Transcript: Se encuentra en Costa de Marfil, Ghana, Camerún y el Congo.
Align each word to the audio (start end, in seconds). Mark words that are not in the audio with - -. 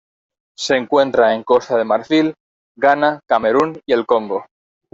Se 0.57 0.75
encuentra 0.77 1.35
en 1.35 1.43
Costa 1.43 1.77
de 1.77 1.83
Marfil, 1.83 2.33
Ghana, 2.75 3.19
Camerún 3.27 3.79
y 3.85 3.93
el 3.93 4.07
Congo. 4.07 4.45